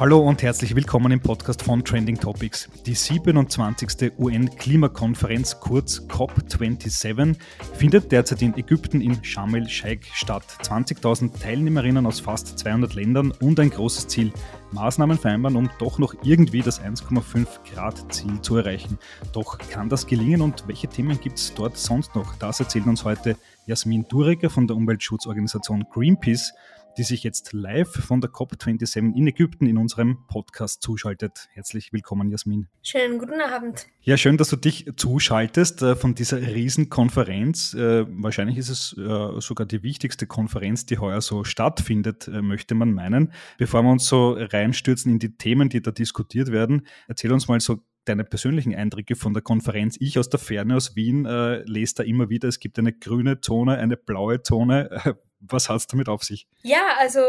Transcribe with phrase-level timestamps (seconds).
[0.00, 2.68] Hallo und herzlich willkommen im Podcast von Trending Topics.
[2.86, 4.12] Die 27.
[4.16, 7.34] UN-Klimakonferenz, kurz COP27,
[7.74, 10.44] findet derzeit in Ägypten in Sharm el-Sheikh statt.
[10.62, 14.32] 20.000 Teilnehmerinnen aus fast 200 Ländern und ein großes Ziel,
[14.70, 19.00] Maßnahmen vereinbaren, um doch noch irgendwie das 1,5 Grad Ziel zu erreichen.
[19.32, 22.36] Doch kann das gelingen und welche Themen gibt es dort sonst noch?
[22.36, 23.36] Das erzählt uns heute
[23.66, 26.54] Jasmin Durecker von der Umweltschutzorganisation Greenpeace
[26.98, 31.48] die sich jetzt live von der COP27 in Ägypten in unserem Podcast zuschaltet.
[31.52, 32.66] Herzlich willkommen, Jasmin.
[32.82, 33.86] Schönen guten Abend.
[34.02, 37.74] Ja, schön, dass du dich zuschaltest äh, von dieser Riesenkonferenz.
[37.74, 42.92] Äh, wahrscheinlich ist es äh, sogar die wichtigste Konferenz, die heuer so stattfindet, möchte man
[42.92, 43.32] meinen.
[43.58, 47.60] Bevor wir uns so reinstürzen in die Themen, die da diskutiert werden, erzähl uns mal
[47.60, 49.96] so deine persönlichen Eindrücke von der Konferenz.
[50.00, 53.40] Ich aus der Ferne aus Wien äh, lese da immer wieder, es gibt eine grüne
[53.40, 54.90] Zone, eine blaue Zone.
[55.40, 56.46] Was hat es damit auf sich?
[56.62, 57.20] Ja, also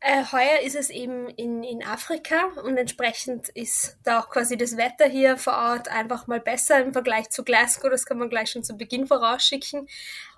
[0.00, 4.76] äh, heuer ist es eben in, in Afrika und entsprechend ist da auch quasi das
[4.76, 7.90] Wetter hier vor Ort einfach mal besser im Vergleich zu Glasgow.
[7.90, 9.88] Das kann man gleich schon zu Beginn vorausschicken.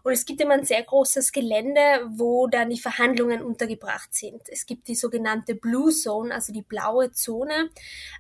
[0.03, 4.43] Und es gibt immer ein sehr großes Gelände, wo dann die Verhandlungen untergebracht sind.
[4.49, 7.71] Es gibt die sogenannte Blue Zone, also die blaue Zone.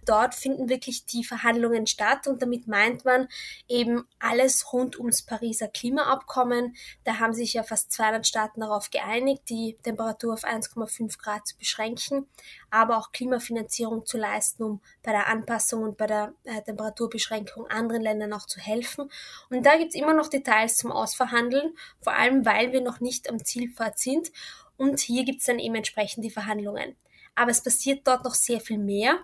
[0.05, 3.29] Dort finden wirklich die Verhandlungen statt und damit meint man
[3.69, 6.77] eben alles rund ums Pariser Klimaabkommen.
[7.05, 11.57] Da haben sich ja fast 200 Staaten darauf geeinigt, die Temperatur auf 1,5 Grad zu
[11.57, 12.27] beschränken,
[12.71, 18.03] aber auch Klimafinanzierung zu leisten, um bei der Anpassung und bei der äh, Temperaturbeschränkung anderen
[18.03, 19.11] Ländern auch zu helfen.
[19.51, 21.68] Und da gibt es immer noch Details zum Ausverhandeln
[22.01, 24.31] vor allem weil wir noch nicht am Zielpfad sind.
[24.77, 26.97] Und hier gibt es dann eben entsprechend die Verhandlungen.
[27.35, 29.21] Aber es passiert dort noch sehr viel mehr.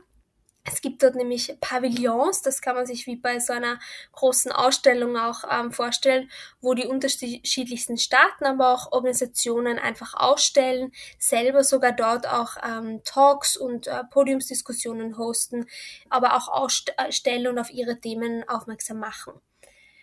[0.66, 3.78] Es gibt dort nämlich Pavillons, das kann man sich wie bei so einer
[4.12, 6.30] großen Ausstellung auch ähm, vorstellen,
[6.62, 13.58] wo die unterschiedlichsten Staaten, aber auch Organisationen einfach ausstellen, selber sogar dort auch ähm, Talks
[13.58, 15.66] und äh, Podiumsdiskussionen hosten,
[16.08, 19.34] aber auch ausstellen und auf ihre Themen aufmerksam machen.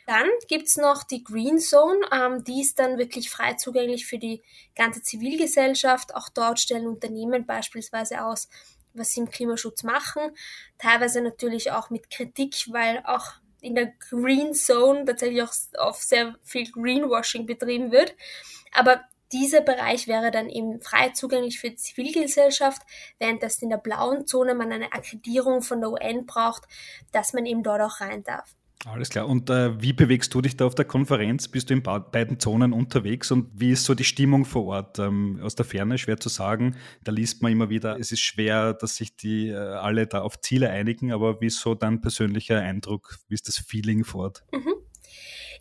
[0.07, 4.41] Dann gibt's noch die Green Zone, ähm, die ist dann wirklich frei zugänglich für die
[4.75, 6.15] ganze Zivilgesellschaft.
[6.15, 8.49] Auch dort stellen Unternehmen beispielsweise aus,
[8.93, 10.35] was sie im Klimaschutz machen.
[10.77, 16.35] Teilweise natürlich auch mit Kritik, weil auch in der Green Zone tatsächlich auch auf sehr
[16.43, 18.15] viel Greenwashing betrieben wird.
[18.73, 19.01] Aber
[19.31, 22.81] dieser Bereich wäre dann eben frei zugänglich für die Zivilgesellschaft,
[23.17, 26.63] während das in der blauen Zone man eine Akkreditierung von der UN braucht,
[27.11, 28.55] dass man eben dort auch rein darf.
[28.85, 29.27] Alles klar.
[29.27, 31.47] Und äh, wie bewegst du dich da auf der Konferenz?
[31.47, 34.97] Bist du in beiden Zonen unterwegs und wie ist so die Stimmung vor Ort?
[34.97, 36.75] Ähm, aus der Ferne schwer zu sagen.
[37.03, 40.41] Da liest man immer wieder, es ist schwer, dass sich die äh, alle da auf
[40.41, 43.19] Ziele einigen, aber wie ist so dein persönlicher Eindruck?
[43.27, 44.43] Wie ist das Feeling vor Ort?
[44.51, 44.80] Mhm.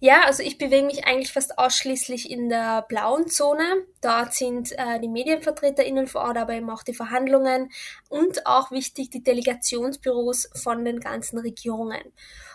[0.02, 3.84] Ja, also ich bewege mich eigentlich fast ausschließlich in der blauen Zone.
[4.00, 7.70] Dort sind äh, die MedienvertreterInnen vor Ort, aber eben auch die Verhandlungen
[8.08, 12.00] und auch wichtig die Delegationsbüros von den ganzen Regierungen.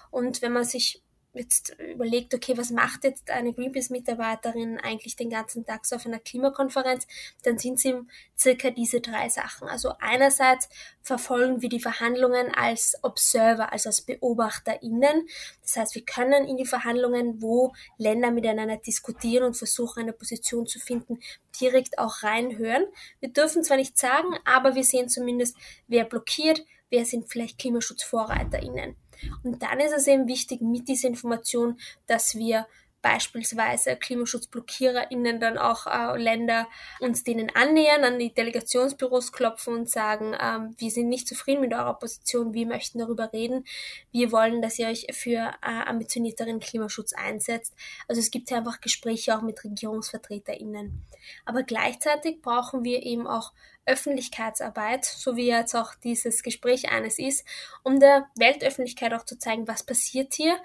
[0.09, 1.03] Und wenn man sich
[1.35, 6.19] jetzt überlegt, okay, was macht jetzt eine Greenpeace-Mitarbeiterin eigentlich den ganzen Tag so auf einer
[6.19, 7.07] Klimakonferenz,
[7.44, 7.96] dann sind sie
[8.38, 9.68] circa diese drei Sachen.
[9.68, 10.69] Also einerseits
[11.01, 15.28] verfolgen wir die Verhandlungen als Observer, also als BeobachterInnen.
[15.62, 20.66] Das heißt, wir können in die Verhandlungen, wo Länder miteinander diskutieren und versuchen, eine Position
[20.66, 21.19] zu finden,
[21.59, 22.85] direkt auch reinhören.
[23.19, 25.56] Wir dürfen zwar nicht sagen, aber wir sehen zumindest,
[25.88, 28.95] wer blockiert, wer sind vielleicht KlimaschutzvorreiterInnen.
[29.43, 31.77] Und dann ist es eben wichtig mit dieser Information,
[32.07, 32.67] dass wir
[33.05, 36.67] beispielsweise KlimaschutzblockiererInnen dann auch äh, Länder
[36.99, 41.71] uns denen annähern, an die Delegationsbüros klopfen und sagen, ähm, wir sind nicht zufrieden mit
[41.71, 43.63] eurer Position, wir möchten darüber reden,
[44.11, 47.75] wir wollen, dass ihr euch für äh, ambitionierteren Klimaschutz einsetzt.
[48.07, 51.05] Also es gibt ja einfach Gespräche auch mit RegierungsvertreterInnen.
[51.45, 53.53] Aber gleichzeitig brauchen wir eben auch
[53.85, 57.45] Öffentlichkeitsarbeit, so wie jetzt auch dieses Gespräch eines ist,
[57.83, 60.57] um der Weltöffentlichkeit auch zu zeigen, was passiert hier,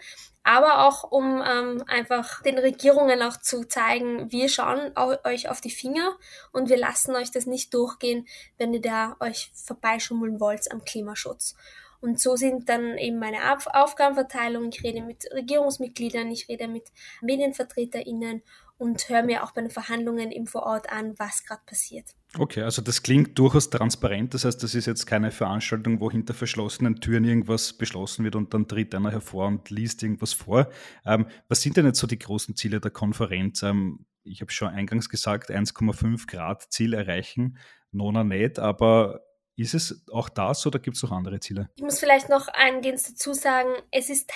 [0.50, 4.92] aber auch um ähm, einfach den Regierungen auch zu zeigen, wir schauen
[5.22, 6.16] euch auf die Finger
[6.50, 8.26] und wir lassen euch das nicht durchgehen,
[8.58, 11.54] wenn ihr da euch vorbeischummeln wollt am Klimaschutz.
[12.00, 14.70] Und so sind dann eben meine Auf Aufgabenverteilung.
[14.70, 16.88] Ich rede mit Regierungsmitgliedern, ich rede mit
[17.20, 18.42] MedienvertreterInnen
[18.80, 22.06] und höre mir auch bei den Verhandlungen im Vorort an, was gerade passiert.
[22.38, 24.32] Okay, also das klingt durchaus transparent.
[24.32, 28.54] Das heißt, das ist jetzt keine Veranstaltung, wo hinter verschlossenen Türen irgendwas beschlossen wird und
[28.54, 30.70] dann tritt einer hervor und liest irgendwas vor.
[31.04, 33.62] Ähm, was sind denn jetzt so die großen Ziele der Konferenz?
[33.62, 37.58] Ähm, ich habe schon eingangs gesagt, 1,5 Grad Ziel erreichen.
[37.92, 39.20] Nona nicht, aber
[39.56, 41.68] ist es auch das oder gibt es noch andere Ziele?
[41.76, 44.32] Ich muss vielleicht noch eingehend dazu sagen, es ist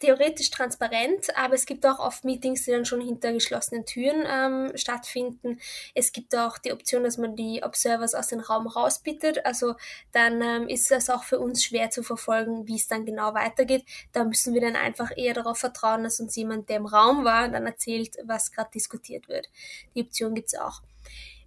[0.00, 4.76] theoretisch transparent, aber es gibt auch oft Meetings, die dann schon hinter geschlossenen Türen ähm,
[4.76, 5.58] stattfinden.
[5.94, 9.44] Es gibt auch die Option, dass man die Observers aus dem Raum rausbittet.
[9.44, 9.74] Also
[10.12, 13.84] dann ähm, ist es auch für uns schwer zu verfolgen, wie es dann genau weitergeht.
[14.12, 17.48] Da müssen wir dann einfach eher darauf vertrauen, dass uns jemand, der im Raum war,
[17.48, 19.48] dann erzählt, was gerade diskutiert wird.
[19.94, 20.82] Die Option gibt es auch.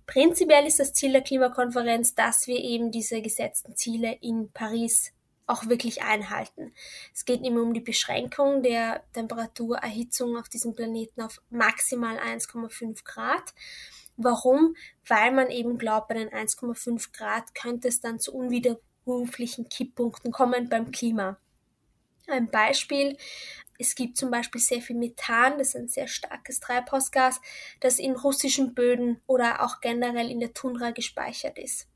[0.07, 5.13] Prinzipiell ist das Ziel der Klimakonferenz, dass wir eben diese gesetzten Ziele in Paris
[5.47, 6.73] auch wirklich einhalten.
[7.13, 13.53] Es geht immer um die Beschränkung der Temperaturerhitzung auf diesem Planeten auf maximal 1,5 Grad.
[14.17, 14.75] Warum?
[15.07, 20.69] Weil man eben glaubt, bei den 1,5 Grad könnte es dann zu unwiderruflichen Kipppunkten kommen
[20.69, 21.37] beim Klima.
[22.27, 23.17] Ein Beispiel,
[23.79, 27.41] es gibt zum Beispiel sehr viel Methan, das ist ein sehr starkes Treibhausgas,
[27.79, 31.87] das in russischen Böden oder auch generell in der Tundra gespeichert ist.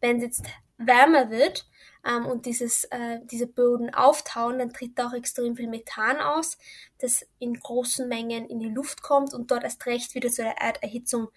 [0.00, 0.42] Wenn es jetzt
[0.76, 1.66] wärmer wird,
[2.06, 6.58] ähm, und dieses, äh, diese Böden auftauen, dann tritt auch extrem viel Methan aus,
[6.98, 10.58] das in großen Mengen in die Luft kommt und dort erst recht wieder zu der
[10.58, 11.28] Erderhitzung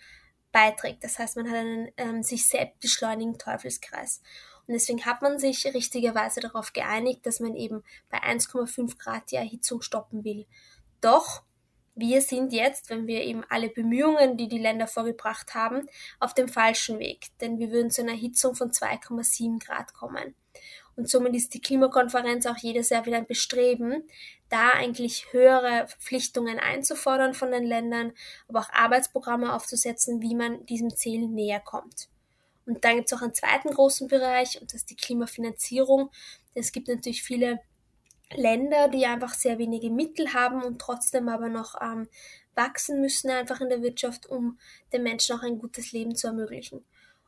[0.51, 1.03] beiträgt.
[1.03, 4.21] Das heißt, man hat einen ähm, sich selbst beschleunigen Teufelskreis.
[4.67, 9.37] Und deswegen hat man sich richtigerweise darauf geeinigt, dass man eben bei 1,5 Grad die
[9.37, 10.45] Erhitzung stoppen will.
[10.99, 11.43] Doch
[11.95, 15.87] wir sind jetzt, wenn wir eben alle Bemühungen, die die Länder vorgebracht haben,
[16.19, 20.35] auf dem falschen Weg, denn wir würden zu einer Erhitzung von 2,7 Grad kommen.
[20.97, 24.03] Und somit ist die Klimakonferenz auch jedes Jahr wieder ein Bestreben,
[24.49, 28.13] da eigentlich höhere Verpflichtungen einzufordern von den Ländern,
[28.47, 32.09] aber auch Arbeitsprogramme aufzusetzen, wie man diesem Ziel näher kommt.
[32.65, 36.09] Und dann gibt es auch einen zweiten großen Bereich, und das ist die Klimafinanzierung.
[36.55, 37.61] Es gibt natürlich viele
[38.33, 42.09] Länder, die einfach sehr wenige Mittel haben und trotzdem aber noch ähm,
[42.55, 44.59] wachsen müssen einfach in der Wirtschaft, um
[44.91, 46.83] den Menschen auch ein gutes Leben zu ermöglichen.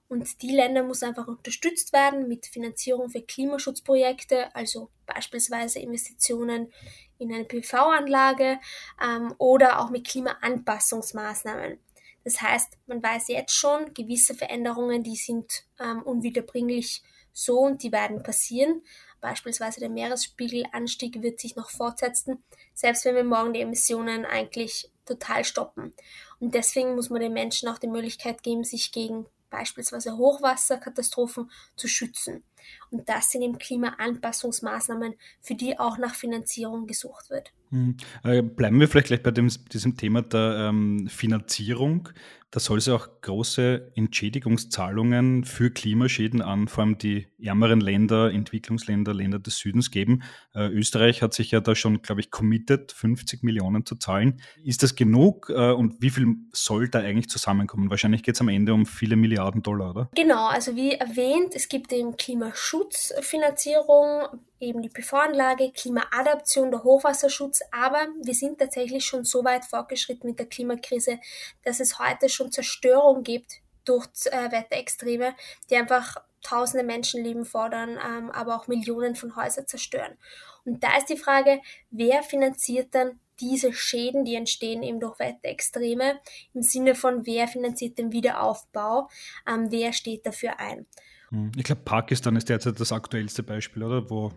[0.10, 6.74] Und die Länder muss einfach unterstützt werden mit Finanzierung für Klimaschutzprojekte, also beispielsweise Investitionen
[7.20, 8.60] in eine PV-Anlage
[9.02, 11.78] ähm, oder auch mit Klimaanpassungsmaßnahmen.
[12.24, 17.92] Das heißt, man weiß jetzt schon, gewisse Veränderungen, die sind ähm, unwiederbringlich so und die
[17.92, 18.82] werden passieren.
[19.22, 25.44] Beispielsweise der Meeresspiegelanstieg wird sich noch fortsetzen, selbst wenn wir morgen die Emissionen eigentlich total
[25.44, 25.94] stoppen.
[26.40, 31.88] Und deswegen muss man den Menschen auch die Möglichkeit geben, sich gegen beispielsweise Hochwasserkatastrophen zu
[31.88, 32.44] schützen.
[32.92, 37.52] Und das sind eben Klimaanpassungsmaßnahmen, für die auch nach Finanzierung gesucht wird.
[37.72, 37.98] Mhm.
[38.24, 42.10] Äh, bleiben wir vielleicht gleich bei dem, diesem Thema der ähm, Finanzierung.
[42.52, 48.32] Da soll es ja auch große Entschädigungszahlungen für Klimaschäden an vor allem die ärmeren Länder,
[48.32, 50.24] Entwicklungsländer, Länder des Südens geben.
[50.56, 54.42] Äh, Österreich hat sich ja da schon, glaube ich, committed, 50 Millionen zu zahlen.
[54.64, 57.92] Ist das genug äh, und wie viel soll da eigentlich zusammenkommen?
[57.92, 60.10] Wahrscheinlich geht es am Ende um viele Milliarden Dollar, oder?
[60.16, 62.18] Genau, also wie erwähnt, es gibt eben
[62.52, 64.28] Klimaschutzfinanzierung,
[64.60, 70.40] eben die PV-Anlage, Klimaadaption, der Hochwasserschutz, aber wir sind tatsächlich schon so weit fortgeschritten mit
[70.40, 71.20] der Klimakrise,
[71.64, 75.36] dass es heute schon Zerstörung gibt durch äh, Wetterextreme,
[75.70, 80.18] die einfach tausende Menschenleben fordern, ähm, aber auch Millionen von Häusern zerstören.
[80.66, 86.20] Und da ist die Frage, wer finanziert dann diese Schäden, die entstehen eben durch Wetterextreme,
[86.54, 89.10] im Sinne von wer finanziert den Wiederaufbau,
[89.48, 90.86] ähm, wer steht dafür ein.
[91.30, 94.10] Hm, ich glaube, Pakistan ist derzeit das aktuellste Beispiel, oder?
[94.10, 94.32] Wo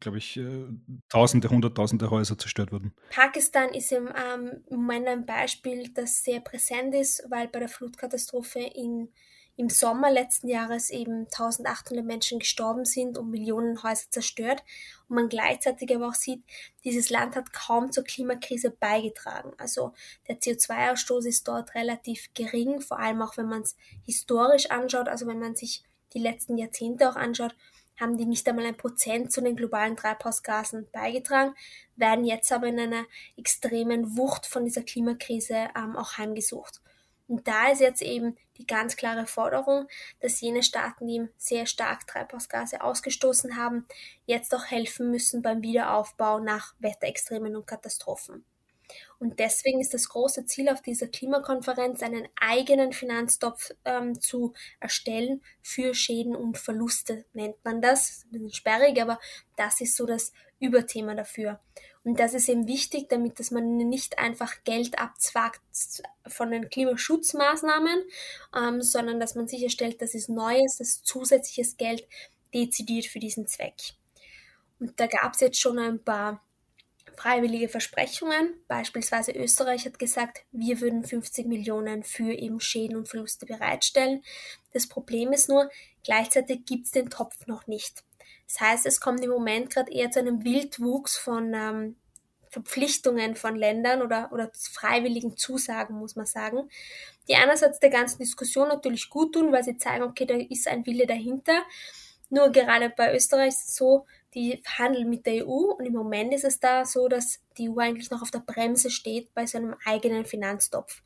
[0.00, 0.66] glaube ich, äh,
[1.08, 2.92] Tausende, Hunderttausende Häuser zerstört wurden.
[3.10, 8.60] Pakistan ist im ähm, Moment ein Beispiel, das sehr präsent ist, weil bei der Flutkatastrophe
[8.60, 9.12] in,
[9.56, 14.62] im Sommer letzten Jahres eben 1800 Menschen gestorben sind und Millionen Häuser zerstört.
[15.08, 16.42] Und man gleichzeitig aber auch sieht,
[16.84, 19.52] dieses Land hat kaum zur Klimakrise beigetragen.
[19.58, 19.92] Also
[20.28, 25.26] der CO2-Ausstoß ist dort relativ gering, vor allem auch wenn man es historisch anschaut, also
[25.26, 25.84] wenn man sich
[26.16, 27.54] die letzten Jahrzehnte auch anschaut
[27.98, 31.54] haben die nicht einmal ein Prozent zu den globalen Treibhausgasen beigetragen,
[31.96, 33.04] werden jetzt aber in einer
[33.36, 36.80] extremen Wucht von dieser Klimakrise ähm, auch heimgesucht.
[37.28, 39.88] Und da ist jetzt eben die ganz klare Forderung,
[40.20, 43.86] dass jene Staaten, die sehr stark Treibhausgase ausgestoßen haben,
[44.26, 48.44] jetzt auch helfen müssen beim Wiederaufbau nach Wetterextremen und Katastrophen.
[49.18, 55.42] Und deswegen ist das große Ziel auf dieser Klimakonferenz, einen eigenen Finanztopf ähm, zu erstellen
[55.62, 58.24] für Schäden und Verluste, nennt man das.
[58.26, 59.18] Ein bisschen sperrig, aber
[59.56, 61.60] das ist so das Überthema dafür.
[62.04, 65.60] Und das ist eben wichtig, damit dass man nicht einfach Geld abzwackt
[66.28, 68.04] von den Klimaschutzmaßnahmen,
[68.56, 72.06] ähm, sondern dass man sicherstellt, dass es neues, das zusätzliches Geld
[72.54, 73.74] dezidiert für diesen Zweck.
[74.78, 76.45] Und da gab es jetzt schon ein paar
[77.16, 78.54] freiwillige Versprechungen.
[78.68, 84.22] Beispielsweise Österreich hat gesagt, wir würden 50 Millionen für eben Schäden und Verluste bereitstellen.
[84.72, 85.70] Das Problem ist nur,
[86.04, 88.04] gleichzeitig gibt es den Topf noch nicht.
[88.46, 91.96] Das heißt, es kommt im Moment gerade eher zu einem Wildwuchs von ähm,
[92.50, 96.70] Verpflichtungen von Ländern oder, oder freiwilligen Zusagen, muss man sagen,
[97.28, 100.86] die einerseits der ganzen Diskussion natürlich gut tun, weil sie zeigen, okay, da ist ein
[100.86, 101.62] Wille dahinter.
[102.30, 104.06] Nur gerade bei Österreich ist es so,
[104.36, 107.78] die verhandeln mit der EU und im Moment ist es da so, dass die EU
[107.78, 111.02] eigentlich noch auf der Bremse steht bei seinem eigenen Finanztopf.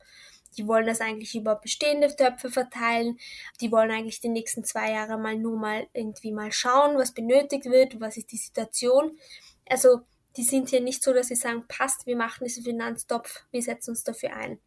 [0.57, 3.17] Die wollen das eigentlich über bestehende Töpfe verteilen.
[3.61, 7.65] Die wollen eigentlich die nächsten zwei Jahre mal nur mal irgendwie mal schauen, was benötigt
[7.65, 9.17] wird, was ist die Situation.
[9.65, 10.01] Also
[10.35, 13.91] die sind hier nicht so, dass sie sagen, passt, wir machen diesen Finanztopf, wir setzen
[13.91, 14.59] uns dafür ein.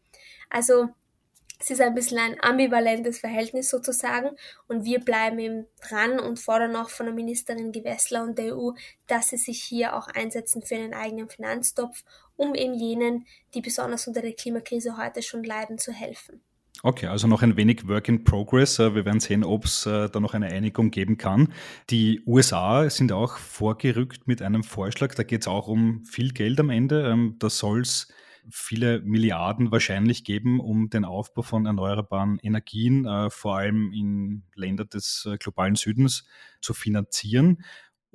[0.49, 0.89] Also
[1.59, 4.29] es ist ein bisschen ein ambivalentes Verhältnis sozusagen
[4.67, 8.71] und wir bleiben eben dran und fordern auch von der Ministerin Gewessler und der EU,
[9.07, 12.03] dass sie sich hier auch einsetzen für einen eigenen Finanztopf,
[12.35, 16.41] um eben jenen, die besonders unter der Klimakrise heute schon leiden, zu helfen.
[16.83, 18.79] Okay, also noch ein wenig Work in Progress.
[18.79, 21.53] Äh, wir werden sehen, ob es äh, da noch eine Einigung geben kann.
[21.89, 25.15] Die USA sind auch vorgerückt mit einem Vorschlag.
[25.15, 27.09] Da geht es auch um viel Geld am Ende.
[27.09, 28.09] Ähm, da soll es
[28.49, 34.89] viele Milliarden wahrscheinlich geben, um den Aufbau von erneuerbaren Energien, äh, vor allem in Ländern
[34.89, 36.25] des globalen Südens,
[36.61, 37.63] zu finanzieren.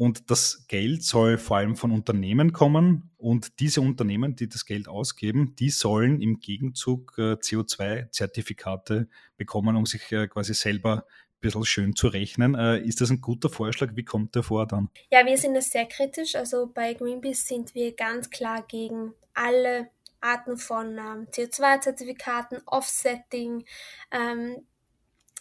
[0.00, 3.10] Und das Geld soll vor allem von Unternehmen kommen.
[3.18, 9.84] Und diese Unternehmen, die das Geld ausgeben, die sollen im Gegenzug äh, CO2-Zertifikate bekommen, um
[9.84, 12.54] sich äh, quasi selber ein bisschen schön zu rechnen.
[12.54, 13.90] Äh, ist das ein guter Vorschlag?
[13.94, 14.88] Wie kommt der vor dann?
[15.10, 16.34] Ja, wir sind das sehr kritisch.
[16.34, 19.90] Also bei Greenpeace sind wir ganz klar gegen alle
[20.20, 23.64] Arten von ähm, CO2-Zertifikaten, Offsetting,
[24.10, 24.66] ähm,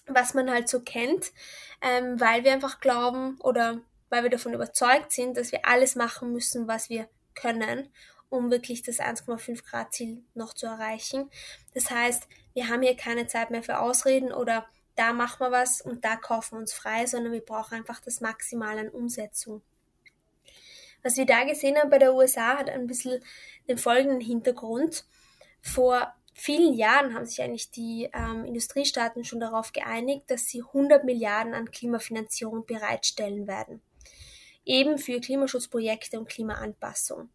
[0.07, 1.31] was man halt so kennt,
[1.81, 6.33] ähm, weil wir einfach glauben oder weil wir davon überzeugt sind, dass wir alles machen
[6.33, 7.89] müssen, was wir können,
[8.29, 11.29] um wirklich das 1,5 Grad Ziel noch zu erreichen.
[11.73, 15.81] Das heißt, wir haben hier keine Zeit mehr für Ausreden oder da machen wir was
[15.81, 19.61] und da kaufen wir uns frei, sondern wir brauchen einfach das Maximale an Umsetzung.
[21.03, 23.21] Was wir da gesehen haben bei der USA hat ein bisschen
[23.67, 25.05] den folgenden Hintergrund.
[25.61, 31.03] Vor vielen Jahren haben sich eigentlich die ähm, Industriestaaten schon darauf geeinigt, dass sie 100
[31.03, 33.81] Milliarden an Klimafinanzierung bereitstellen werden
[34.69, 37.29] eben für Klimaschutzprojekte und Klimaanpassung.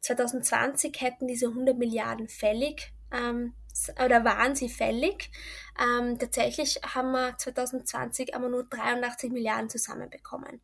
[0.00, 3.54] 2020 hätten diese 100 Milliarden fällig ähm,
[4.04, 5.30] oder waren sie fällig.
[5.78, 10.60] Ähm, tatsächlich haben wir 2020 aber nur 83 Milliarden zusammenbekommen.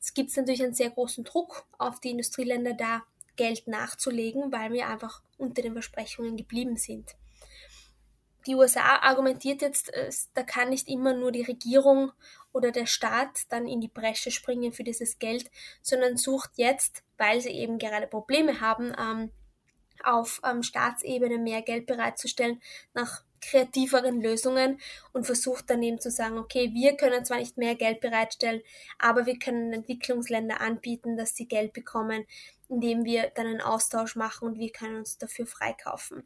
[0.00, 3.02] Es gibt natürlich einen sehr großen Druck auf die Industrieländer da
[3.36, 7.16] Geld nachzulegen, weil wir einfach unter den Versprechungen geblieben sind.
[8.46, 9.92] Die USA argumentiert jetzt,
[10.34, 12.10] da kann nicht immer nur die Regierung
[12.52, 15.48] oder der Staat dann in die Bresche springen für dieses Geld,
[15.80, 19.30] sondern sucht jetzt, weil sie eben gerade Probleme haben, ähm,
[20.02, 22.60] auf ähm, Staatsebene mehr Geld bereitzustellen,
[22.94, 24.80] nach kreativeren Lösungen
[25.12, 28.62] und versucht dann eben zu sagen, okay, wir können zwar nicht mehr Geld bereitstellen,
[28.98, 32.24] aber wir können Entwicklungsländer anbieten, dass sie Geld bekommen,
[32.68, 36.24] indem wir dann einen Austausch machen und wir können uns dafür freikaufen.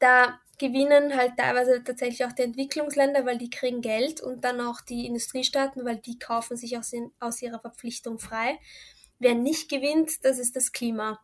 [0.00, 4.80] Da gewinnen halt teilweise tatsächlich auch die Entwicklungsländer, weil die kriegen Geld und dann auch
[4.80, 8.58] die Industriestaaten, weil die kaufen sich aus, in, aus ihrer Verpflichtung frei.
[9.18, 11.20] Wer nicht gewinnt, das ist das Klima.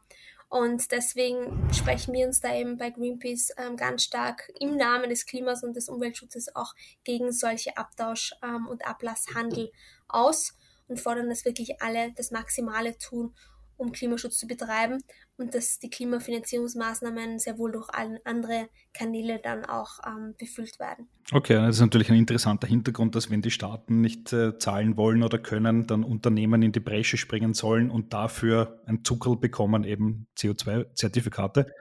[0.50, 5.24] Und deswegen sprechen wir uns da eben bei Greenpeace ähm, ganz stark im Namen des
[5.24, 9.70] Klimas und des Umweltschutzes auch gegen solche Abtausch- ähm, und Ablasshandel
[10.08, 10.54] aus
[10.88, 13.32] und fordern, dass wirklich alle das Maximale tun,
[13.76, 15.04] um Klimaschutz zu betreiben
[15.40, 17.88] und dass die Klimafinanzierungsmaßnahmen sehr wohl durch
[18.24, 21.08] andere Kanäle dann auch ähm, befüllt werden.
[21.32, 25.22] Okay, das ist natürlich ein interessanter Hintergrund, dass wenn die Staaten nicht äh, zahlen wollen
[25.22, 30.26] oder können, dann Unternehmen in die Bresche springen sollen und dafür ein Zuckerl bekommen, eben
[30.36, 31.72] CO2-Zertifikate.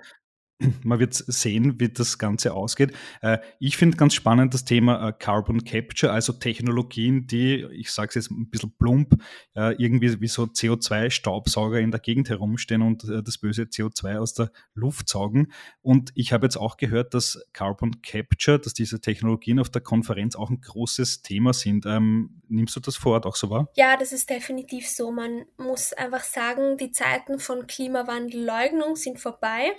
[0.84, 2.94] Man wird sehen, wie das Ganze ausgeht.
[3.22, 8.10] Äh, ich finde ganz spannend das Thema äh, Carbon Capture, also Technologien, die, ich sage
[8.10, 9.22] es jetzt ein bisschen plump,
[9.56, 14.52] äh, irgendwie wie so CO2-Staubsauger in der Gegend herumstehen und das böse CO2 aus der
[14.74, 15.52] Luft saugen.
[15.82, 20.36] Und ich habe jetzt auch gehört, dass Carbon Capture, dass diese Technologien auf der Konferenz
[20.36, 21.86] auch ein großes Thema sind.
[21.86, 23.70] Ähm, nimmst du das vor Ort auch so wahr?
[23.76, 25.12] Ja, das ist definitiv so.
[25.12, 29.72] Man muss einfach sagen, die Zeiten von Klimawandelleugnung sind vorbei.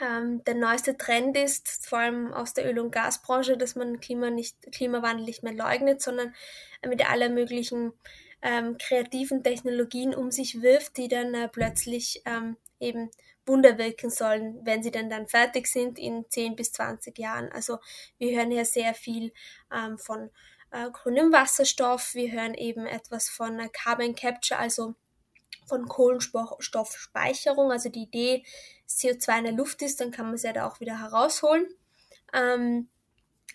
[0.00, 4.30] Ähm, der neueste Trend ist, vor allem aus der Öl- und Gasbranche, dass man Klima
[4.30, 6.34] nicht, Klimawandel nicht mehr leugnet, sondern
[6.86, 7.92] mit aller möglichen
[8.40, 13.10] ähm, kreativen Technologien um sich wirft, die dann äh, plötzlich ähm, eben
[13.46, 17.50] Wunder wirken sollen, wenn sie denn dann fertig sind in 10 bis 20 Jahren.
[17.52, 17.78] Also
[18.18, 19.32] wir hören ja sehr viel
[19.72, 20.30] ähm, von
[20.70, 24.94] äh, grünem Wasserstoff, wir hören eben etwas von äh, Carbon Capture, also
[25.66, 27.70] von Kohlenstoffspeicherung.
[27.70, 28.44] Also die Idee,
[28.88, 31.66] CO2 in der Luft ist, dann kann man es ja da auch wieder herausholen.
[32.32, 32.88] Ähm,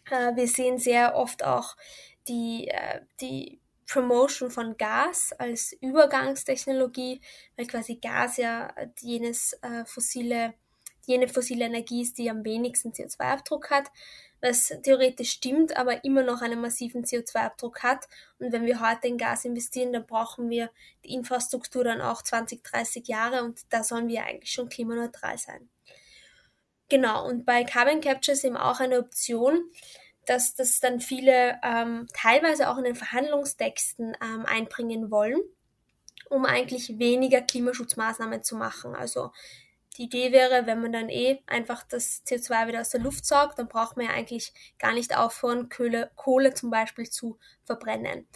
[0.09, 1.75] äh, wir sehen sehr oft auch
[2.27, 7.21] die, äh, die Promotion von Gas als Übergangstechnologie,
[7.55, 10.53] weil quasi Gas ja jenes äh, fossile,
[11.05, 13.89] jene fossile Energie ist, die am wenigsten CO2-Abdruck hat,
[14.41, 18.07] was theoretisch stimmt, aber immer noch einen massiven CO2-Abdruck hat.
[18.39, 20.69] Und wenn wir heute in Gas investieren, dann brauchen wir
[21.03, 25.69] die Infrastruktur dann auch 20, 30 Jahre und da sollen wir eigentlich schon klimaneutral sein.
[26.89, 29.69] Genau, und bei Carbon Capture ist eben auch eine Option,
[30.25, 35.39] dass das dann viele ähm, teilweise auch in den Verhandlungstexten ähm, einbringen wollen,
[36.29, 38.95] um eigentlich weniger Klimaschutzmaßnahmen zu machen.
[38.95, 39.31] Also
[39.97, 43.57] die Idee wäre, wenn man dann eh einfach das CO2 wieder aus der Luft saugt,
[43.57, 48.27] dann braucht man ja eigentlich gar nicht aufhören, Kohle, Kohle zum Beispiel zu verbrennen.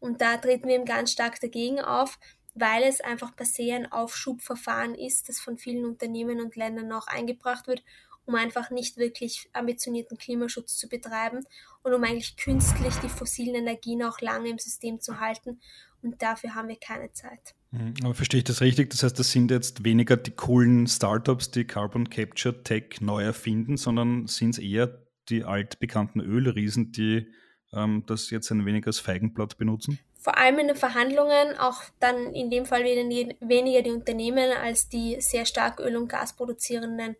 [0.00, 2.18] Und da treten wir eben ganz stark dagegen auf,
[2.54, 7.06] weil es einfach per se ein Aufschubverfahren ist, das von vielen Unternehmen und Ländern auch
[7.06, 7.82] eingebracht wird,
[8.26, 11.44] um einfach nicht wirklich ambitionierten Klimaschutz zu betreiben
[11.82, 15.60] und um eigentlich künstlich die fossilen Energien auch lange im System zu halten.
[16.02, 17.54] Und dafür haben wir keine Zeit.
[17.70, 17.94] Mhm.
[18.02, 18.90] Aber verstehe ich das richtig?
[18.90, 23.76] Das heißt, das sind jetzt weniger die coolen Startups, die Carbon Capture Tech neu erfinden,
[23.76, 27.28] sondern sind es eher die altbekannten Ölriesen, die
[27.72, 29.98] ähm, das jetzt ein wenig als Feigenblatt benutzen?
[30.22, 35.16] vor allem in den Verhandlungen auch dann in dem Fall weniger die Unternehmen als die
[35.20, 37.16] sehr stark Öl- und Gas produzierenden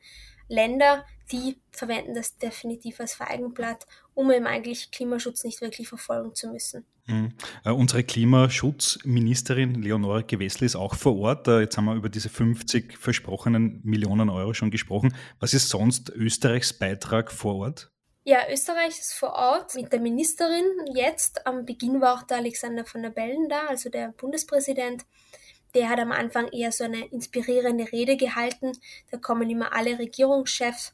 [0.49, 6.49] Länder, die verwenden das definitiv als Feigenblatt, um eben eigentlich Klimaschutz nicht wirklich verfolgen zu
[6.49, 6.85] müssen.
[7.07, 7.33] Mhm.
[7.65, 11.49] Äh, unsere Klimaschutzministerin Leonore Gewessel ist auch vor Ort.
[11.49, 15.15] Äh, jetzt haben wir über diese 50 versprochenen Millionen Euro schon gesprochen.
[15.41, 17.91] Was ist sonst Österreichs Beitrag vor Ort?
[18.25, 20.65] Ja, Österreich ist vor Ort mit der Ministerin.
[20.95, 25.05] Jetzt am Beginn war auch der Alexander von der Bellen da, also der Bundespräsident.
[25.75, 28.73] Der hat am Anfang eher so eine inspirierende Rede gehalten.
[29.11, 30.93] Da kommen immer alle Regierungschefs,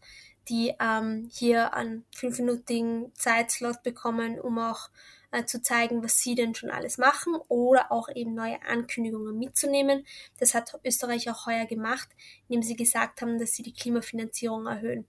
[0.48, 4.88] die ähm, hier einen fünfminütigen Zeitslot bekommen, um auch
[5.30, 10.06] äh, zu zeigen, was sie denn schon alles machen oder auch eben neue Ankündigungen mitzunehmen.
[10.38, 12.08] Das hat Österreich auch heuer gemacht,
[12.48, 15.06] indem sie gesagt haben, dass sie die Klimafinanzierung erhöhen.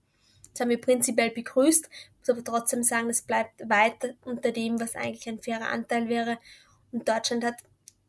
[0.52, 4.96] Das haben wir prinzipiell begrüßt, muss aber trotzdem sagen, es bleibt weit unter dem, was
[4.96, 6.38] eigentlich ein fairer Anteil wäre.
[6.92, 7.54] Und Deutschland hat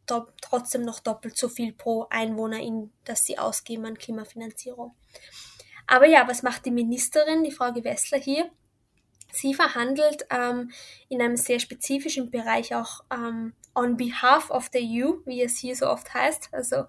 [0.05, 4.95] trotzdem noch doppelt so viel pro Einwohner, in das sie ausgeben an Klimafinanzierung.
[5.87, 8.49] Aber ja, was macht die Ministerin, die Frau Gewessler hier?
[9.31, 10.71] Sie verhandelt ähm,
[11.09, 15.75] in einem sehr spezifischen Bereich auch ähm, on behalf of the EU, wie es hier
[15.75, 16.49] so oft heißt.
[16.51, 16.85] Also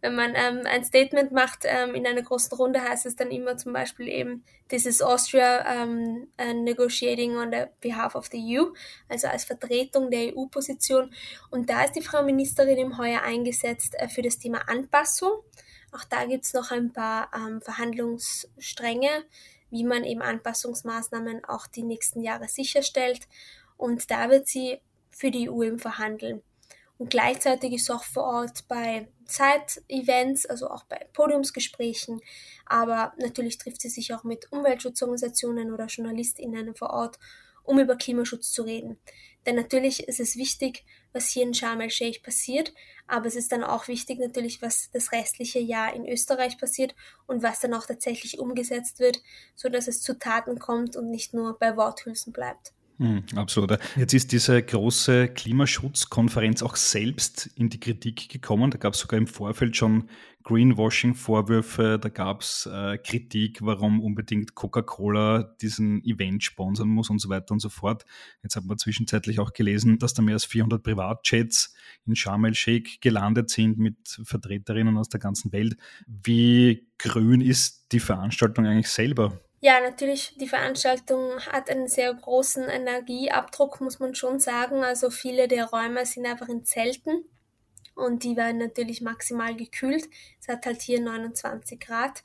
[0.00, 3.56] wenn man ähm, ein Statement macht ähm, in einer großen Runde, heißt es dann immer
[3.56, 8.72] zum Beispiel eben, this is Austria um, uh, negotiating on the behalf of the EU,
[9.08, 11.14] also als Vertretung der EU-Position.
[11.50, 15.32] Und da ist die Frau Ministerin im Heuer eingesetzt äh, für das Thema Anpassung.
[15.92, 19.24] Auch da gibt es noch ein paar ähm, Verhandlungsstränge,
[19.70, 23.28] wie man eben Anpassungsmaßnahmen auch die nächsten Jahre sicherstellt.
[23.76, 24.80] Und da wird sie
[25.16, 26.42] für die EU im Verhandeln.
[26.96, 32.20] Und gleichzeitig ist auch vor Ort bei Zeit-Events, also auch bei Podiumsgesprächen,
[32.66, 37.18] aber natürlich trifft sie sich auch mit Umweltschutzorganisationen oder JournalistInnen vor Ort,
[37.64, 38.98] um über Klimaschutz zu reden.
[39.46, 42.72] Denn natürlich ist es wichtig, was hier in Sharm el-Sheikh passiert,
[43.06, 46.94] aber es ist dann auch wichtig natürlich, was das restliche Jahr in Österreich passiert
[47.26, 49.20] und was dann auch tatsächlich umgesetzt wird,
[49.54, 52.72] so dass es zu Taten kommt und nicht nur bei Worthülsen bleibt.
[52.98, 53.76] Hm, absolut.
[53.96, 58.70] Jetzt ist diese große Klimaschutzkonferenz auch selbst in die Kritik gekommen.
[58.70, 60.08] Da gab es sogar im Vorfeld schon
[60.44, 67.30] Greenwashing-Vorwürfe, da gab es äh, Kritik, warum unbedingt Coca-Cola diesen Event sponsern muss und so
[67.30, 68.04] weiter und so fort.
[68.42, 71.74] Jetzt hat man zwischenzeitlich auch gelesen, dass da mehr als 400 Privatjets
[72.06, 75.76] in Sharm el-Sheikh gelandet sind mit Vertreterinnen aus der ganzen Welt.
[76.06, 79.40] Wie grün ist die Veranstaltung eigentlich selber?
[79.66, 84.84] Ja, natürlich, die Veranstaltung hat einen sehr großen Energieabdruck, muss man schon sagen.
[84.84, 87.24] Also viele der Räume sind einfach in Zelten
[87.94, 90.06] und die werden natürlich maximal gekühlt.
[90.38, 92.22] Es hat halt hier 29 Grad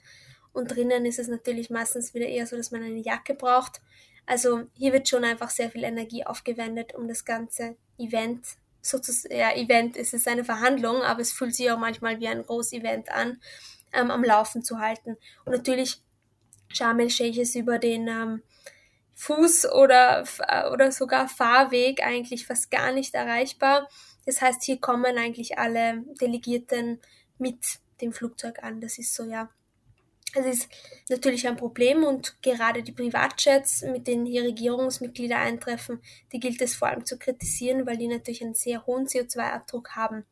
[0.52, 3.80] und drinnen ist es natürlich meistens wieder eher so, dass man eine Jacke braucht.
[4.26, 8.46] Also hier wird schon einfach sehr viel Energie aufgewendet, um das ganze Event
[8.82, 12.44] sozusagen, ja, Event ist es eine Verhandlung, aber es fühlt sich auch manchmal wie ein
[12.44, 13.40] Groß-Event an,
[13.94, 15.16] ähm, am Laufen zu halten.
[15.46, 16.02] Und natürlich
[16.72, 18.44] Sharm el-Sheikh ist über den ähm,
[19.18, 20.24] Fuß- oder,
[20.72, 23.90] oder sogar Fahrweg eigentlich fast gar nicht erreichbar.
[24.26, 27.02] Das heißt, hier kommen eigentlich alle Delegierten
[27.38, 27.58] mit
[28.02, 28.80] dem Flugzeug an.
[28.80, 29.50] Das ist so, ja.
[30.36, 30.70] Es ist
[31.10, 36.02] natürlich ein Problem und gerade die Privatjets, mit denen hier Regierungsmitglieder eintreffen,
[36.32, 40.26] die gilt es vor allem zu kritisieren, weil die natürlich einen sehr hohen CO2-Abdruck haben.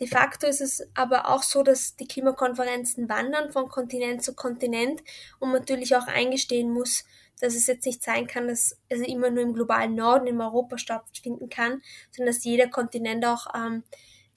[0.00, 5.02] De facto ist es aber auch so, dass die Klimakonferenzen wandern von Kontinent zu Kontinent
[5.38, 7.04] und natürlich auch eingestehen muss,
[7.40, 10.78] dass es jetzt nicht sein kann, dass es immer nur im globalen Norden, in Europa
[10.78, 13.82] stattfinden kann, sondern dass jeder Kontinent auch ähm,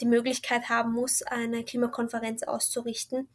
[0.01, 3.29] die Möglichkeit haben muss, eine Klimakonferenz auszurichten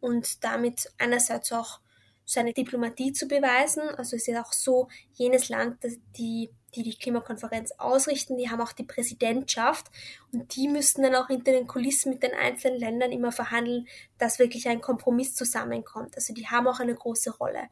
[0.00, 1.80] und damit einerseits auch
[2.24, 3.82] seine Diplomatie zu beweisen.
[3.96, 8.60] Also es ist auch so, jenes Land, das die die die Klimakonferenz ausrichten, die haben
[8.60, 9.86] auch die Präsidentschaft
[10.32, 13.86] und die müssten dann auch hinter den Kulissen mit den einzelnen Ländern immer verhandeln,
[14.18, 16.16] dass wirklich ein Kompromiss zusammenkommt.
[16.16, 17.68] Also die haben auch eine große Rolle.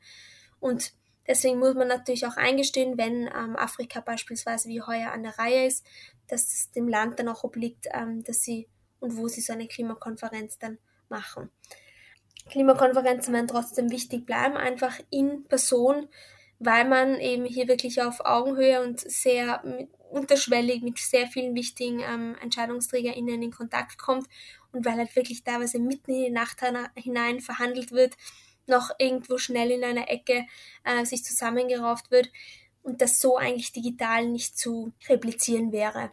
[0.60, 0.92] Und
[1.26, 5.66] deswegen muss man natürlich auch eingestehen, wenn ähm, Afrika beispielsweise wie heuer an der Reihe
[5.66, 5.84] ist,
[6.28, 8.68] dass es dem Land dann auch obliegt, ähm, dass sie
[9.00, 11.50] und wo sie so eine Klimakonferenz dann machen.
[12.50, 16.08] Klimakonferenzen werden trotzdem wichtig bleiben, einfach in Person,
[16.60, 22.00] weil man eben hier wirklich auf Augenhöhe und sehr mit, unterschwellig mit sehr vielen wichtigen
[22.00, 24.28] ähm, EntscheidungsträgerInnen in Kontakt kommt
[24.72, 26.60] und weil halt wirklich teilweise mitten in die Nacht
[26.96, 28.14] hinein verhandelt wird,
[28.66, 30.46] noch irgendwo schnell in einer Ecke
[30.84, 32.30] äh, sich zusammengerauft wird
[32.82, 36.10] und das so eigentlich digital nicht zu replizieren wäre.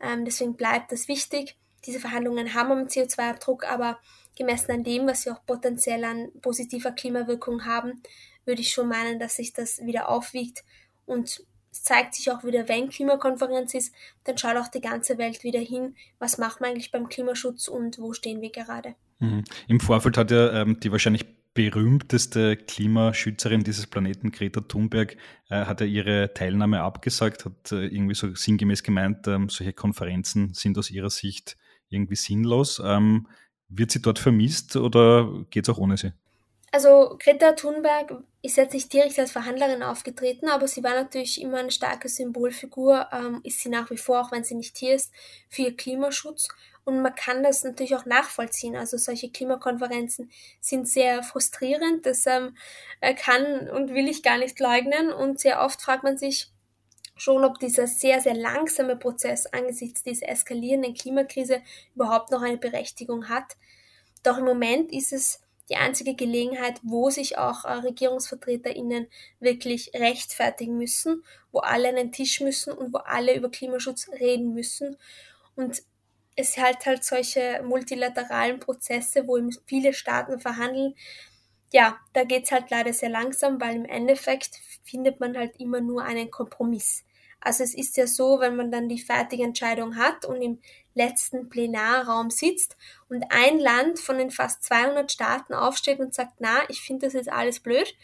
[0.00, 1.56] Ähm, deswegen bleibt das wichtig.
[1.86, 4.00] Diese Verhandlungen haben einen CO2-Abdruck, aber
[4.36, 8.02] gemessen an dem, was sie auch potenziell an positiver Klimawirkung haben,
[8.50, 10.64] würde ich schon meinen, dass sich das wieder aufwiegt
[11.06, 15.44] und es zeigt sich auch wieder, wenn Klimakonferenz ist, dann schaut auch die ganze Welt
[15.44, 18.96] wieder hin, was macht man eigentlich beim Klimaschutz und wo stehen wir gerade.
[19.20, 19.44] Mhm.
[19.68, 25.16] Im Vorfeld hat ja ähm, die wahrscheinlich berühmteste Klimaschützerin dieses Planeten, Greta Thunberg,
[25.48, 30.54] äh, hat ja ihre Teilnahme abgesagt, hat äh, irgendwie so sinngemäß gemeint, ähm, solche Konferenzen
[30.54, 31.56] sind aus ihrer Sicht
[31.88, 32.82] irgendwie sinnlos.
[32.84, 33.28] Ähm,
[33.68, 36.12] wird sie dort vermisst oder geht es auch ohne sie?
[36.72, 41.58] Also Greta Thunberg ist jetzt nicht direkt als Verhandlerin aufgetreten, aber sie war natürlich immer
[41.58, 45.12] eine starke Symbolfigur, ähm, ist sie nach wie vor, auch wenn sie nicht hier ist,
[45.48, 46.48] für Klimaschutz.
[46.84, 48.76] Und man kann das natürlich auch nachvollziehen.
[48.76, 50.30] Also solche Klimakonferenzen
[50.60, 52.06] sind sehr frustrierend.
[52.06, 52.56] Das ähm,
[53.00, 55.12] äh, kann und will ich gar nicht leugnen.
[55.12, 56.50] Und sehr oft fragt man sich
[57.16, 61.60] schon, ob dieser sehr, sehr langsame Prozess angesichts dieser eskalierenden Klimakrise
[61.94, 63.56] überhaupt noch eine Berechtigung hat.
[64.22, 69.06] Doch im Moment ist es die einzige Gelegenheit, wo sich auch äh, RegierungsvertreterInnen
[69.38, 74.52] wirklich rechtfertigen müssen, wo alle an den Tisch müssen und wo alle über Klimaschutz reden
[74.52, 74.96] müssen.
[75.54, 75.82] Und
[76.36, 80.94] es halt halt solche multilateralen Prozesse, wo viele Staaten verhandeln.
[81.72, 86.02] Ja, da geht's halt leider sehr langsam, weil im Endeffekt findet man halt immer nur
[86.02, 87.04] einen Kompromiss.
[87.40, 90.60] Also es ist ja so, wenn man dann die fertige Entscheidung hat und im
[90.94, 92.76] letzten Plenarraum sitzt
[93.08, 97.14] und ein Land von den fast 200 Staaten aufsteht und sagt, na, ich finde das
[97.14, 97.94] jetzt alles blöd,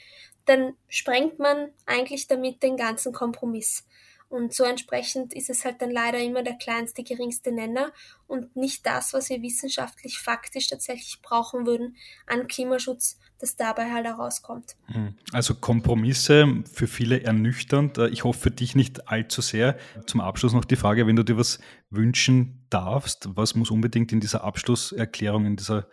[0.44, 3.84] dann sprengt man eigentlich damit den ganzen Kompromiss.
[4.28, 7.92] Und so entsprechend ist es halt dann leider immer der kleinste, geringste Nenner
[8.26, 14.06] und nicht das, was wir wissenschaftlich faktisch tatsächlich brauchen würden an Klimaschutz, das dabei halt
[14.06, 14.76] herauskommt.
[14.86, 15.14] Hm.
[15.32, 17.98] Also Kompromisse für viele ernüchternd.
[17.98, 19.78] Äh, ich hoffe für dich nicht allzu sehr.
[20.06, 21.60] Zum Abschluss noch die Frage, wenn du dir was
[21.90, 25.86] wünschen darfst, was muss unbedingt in dieser Abschlusserklärung, in dieser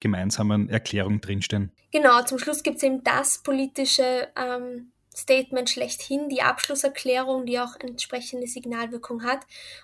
[0.00, 1.72] gemeinsamen Erklärung drinstehen?
[1.90, 7.74] Genau, zum Schluss gibt es eben das politische ähm, Statement schlechthin, die Abschlusserklärung, die auch
[7.80, 9.40] entsprechende Signalwirkung hat.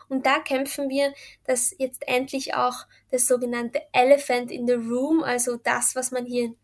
[0.09, 1.13] Und da kämpfen wir,
[1.45, 6.55] dass jetzt endlich auch das sogenannte Elephant in the Room, also das, was man hier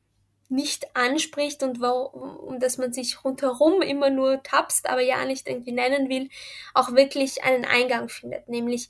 [0.49, 5.49] nicht anspricht und warum, um dass man sich rundherum immer nur tapst, aber ja nicht
[5.49, 6.29] irgendwie nennen will,
[6.75, 8.89] auch wirklich einen Eingang findet, nämlich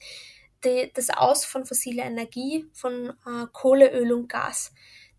[0.65, 4.73] die, das Aus von fossiler Energie, von äh, Kohle, Öl und Gas.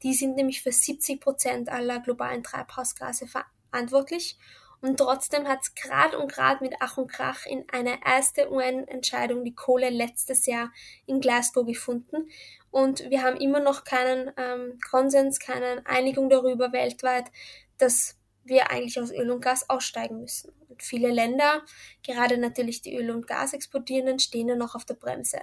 [0.03, 3.27] Die sind nämlich für 70 Prozent aller globalen Treibhausgase
[3.71, 4.37] verantwortlich.
[4.81, 9.43] Und trotzdem hat es gerade und gerade mit Ach und Krach in eine erste UN-Entscheidung
[9.43, 10.71] die Kohle letztes Jahr
[11.05, 12.29] in Glasgow gefunden.
[12.71, 17.25] Und wir haben immer noch keinen ähm, Konsens, keine Einigung darüber weltweit,
[17.77, 20.51] dass wir eigentlich aus Öl und Gas aussteigen müssen.
[20.67, 21.61] Und viele Länder,
[22.03, 25.41] gerade natürlich die Öl- und Gasexportierenden, stehen ja noch auf der Bremse.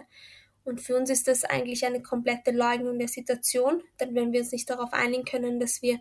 [0.69, 4.53] Und für uns ist das eigentlich eine komplette Leugnung der Situation, denn wenn wir uns
[4.53, 5.99] nicht darauf einigen können, dass wir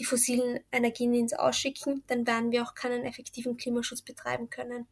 [0.00, 4.88] die fossilen Energien ins Ausschicken, dann werden wir auch keinen effektiven Klimaschutz betreiben können.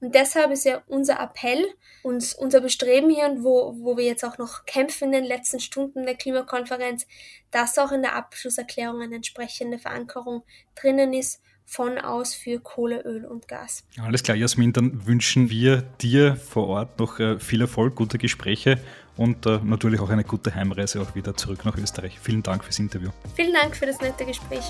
[0.00, 1.66] Und deshalb ist ja unser Appell
[2.02, 5.60] und unser Bestreben hier und wo, wo wir jetzt auch noch kämpfen in den letzten
[5.60, 7.06] Stunden der Klimakonferenz,
[7.50, 10.44] dass auch in der Abschlusserklärung eine entsprechende Verankerung
[10.76, 13.84] drinnen ist von aus für Kohle, Öl und Gas.
[14.00, 18.78] Alles klar, Jasmin, dann wünschen wir dir vor Ort noch äh, viel Erfolg, gute Gespräche
[19.16, 22.18] und äh, natürlich auch eine gute Heimreise auch wieder zurück nach Österreich.
[22.20, 23.10] Vielen Dank fürs Interview.
[23.34, 24.64] Vielen Dank für das nette Gespräch.